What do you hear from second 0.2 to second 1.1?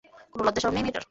কোনো লজ্জাশরম নেই মেয়েটার।